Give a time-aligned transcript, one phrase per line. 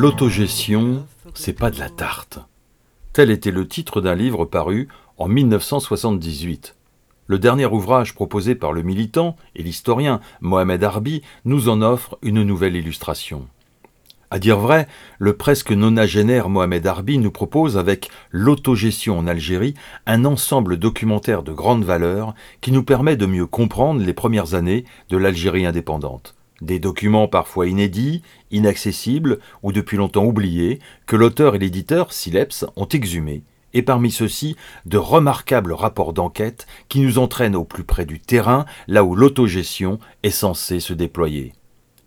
[0.00, 2.38] L'autogestion, c'est pas de la tarte.
[3.12, 4.88] Tel était le titre d'un livre paru
[5.18, 6.74] en 1978.
[7.26, 12.42] Le dernier ouvrage proposé par le militant et l'historien Mohamed Arbi nous en offre une
[12.42, 13.46] nouvelle illustration.
[14.30, 14.88] À dire vrai,
[15.18, 19.74] le presque nonagénaire Mohamed Arbi nous propose avec L'autogestion en Algérie
[20.06, 24.86] un ensemble documentaire de grande valeur qui nous permet de mieux comprendre les premières années
[25.10, 26.39] de l'Algérie indépendante.
[26.60, 32.88] Des documents parfois inédits, inaccessibles ou depuis longtemps oubliés que l'auteur et l'éditeur, Sileps, ont
[32.88, 33.42] exhumés,
[33.72, 38.66] et parmi ceux-ci de remarquables rapports d'enquête qui nous entraînent au plus près du terrain,
[38.88, 41.54] là où l'autogestion est censée se déployer.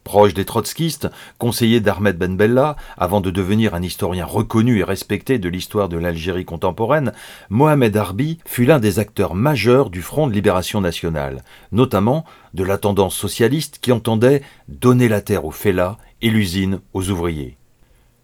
[0.03, 5.39] Proche des trotskistes, conseiller d'Ahmed Ben Bella, avant de devenir un historien reconnu et respecté
[5.39, 7.13] de l'histoire de l'Algérie contemporaine,
[7.49, 12.77] Mohamed Arbi fut l'un des acteurs majeurs du Front de libération nationale, notamment de la
[12.77, 17.57] tendance socialiste qui entendait donner la terre aux fellahs et l'usine aux ouvriers.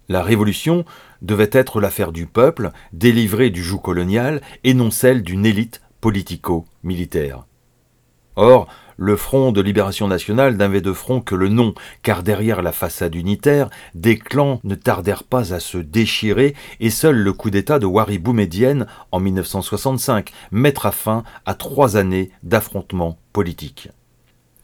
[0.10, 0.86] La révolution
[1.22, 7.46] devait être l'affaire du peuple, délivrée du joug colonial, et non celle d'une élite politico-militaire.
[8.36, 8.68] Or,
[9.00, 13.16] le Front de libération nationale n'avait de front que le nom, car derrière la façade
[13.16, 17.86] unitaire, des clans ne tardèrent pas à se déchirer, et seul le coup d'État de
[17.86, 23.90] Wari Boumedienne en 1965 mettra fin à trois années d'affrontements politiques.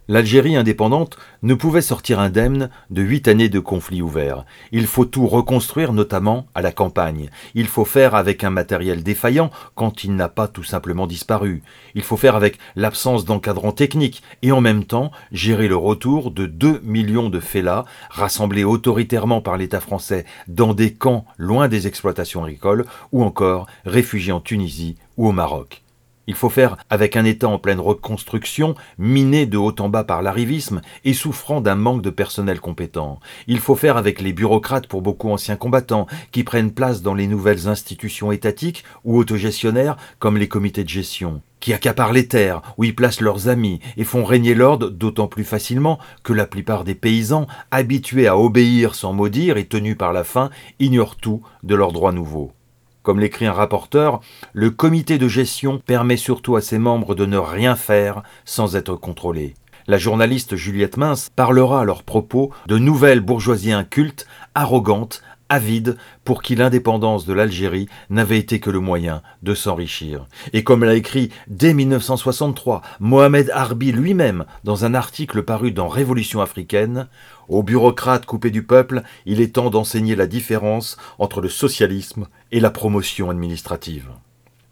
[0.08, 4.45] L'Algérie indépendante ne pouvait sortir indemne de huit années de conflits ouverts.
[4.72, 7.30] Il faut tout reconstruire, notamment à la campagne.
[7.56, 11.64] Il faut faire avec un matériel défaillant quand il n'a pas tout simplement disparu.
[11.95, 16.45] Il faut faire avec l'absence d'encadrant technique et en même temps gérer le retour de
[16.45, 22.44] deux millions de fellahs rassemblés autoritairement par l'État français dans des camps loin des exploitations
[22.44, 25.84] agricoles ou encore réfugiés en Tunisie ou au Maroc.
[26.28, 30.22] Il faut faire avec un État en pleine reconstruction, miné de haut en bas par
[30.22, 33.19] l'arrivisme et souffrant d'un manque de personnel compétent.
[33.47, 37.28] Il faut faire avec les bureaucrates pour beaucoup anciens combattants qui prennent place dans les
[37.28, 42.84] nouvelles institutions étatiques ou autogestionnaires comme les comités de gestion qui accaparent les terres, où
[42.84, 46.94] ils placent leurs amis et font régner l'ordre d'autant plus facilement que la plupart des
[46.94, 51.91] paysans, habitués à obéir sans maudire et tenus par la faim, ignorent tout de leurs
[51.91, 52.52] droits nouveaux.
[53.05, 54.19] Comme l'écrit un rapporteur,
[54.53, 58.95] le comité de gestion permet surtout à ses membres de ne rien faire sans être
[58.95, 59.53] contrôlés.
[59.85, 66.41] La journaliste Juliette Mince parlera à leur propos de nouvelles bourgeoisies incultes, arrogantes, avide pour
[66.41, 70.25] qui l'indépendance de l'Algérie n'avait été que le moyen de s'enrichir.
[70.53, 76.41] Et comme l'a écrit dès 1963 Mohamed Harbi lui-même dans un article paru dans Révolution
[76.41, 77.07] africaine,
[77.47, 82.59] aux bureaucrates coupés du peuple, il est temps d'enseigner la différence entre le socialisme et
[82.59, 84.09] la promotion administrative.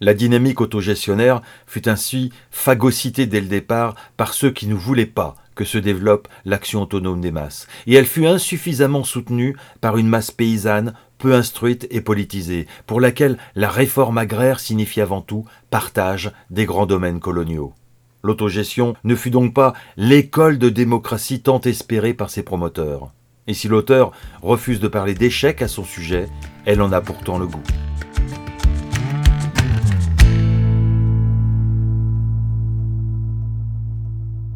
[0.01, 5.35] La dynamique autogestionnaire fut ainsi phagocytée dès le départ par ceux qui ne voulaient pas
[5.55, 10.31] que se développe l'action autonome des masses, et elle fut insuffisamment soutenue par une masse
[10.31, 16.65] paysanne peu instruite et politisée, pour laquelle la réforme agraire signifie avant tout partage des
[16.65, 17.73] grands domaines coloniaux.
[18.23, 23.11] L'autogestion ne fut donc pas l'école de démocratie tant espérée par ses promoteurs.
[23.47, 24.11] Et si l'auteur
[24.41, 26.27] refuse de parler d'échec à son sujet,
[26.65, 27.63] elle en a pourtant le goût.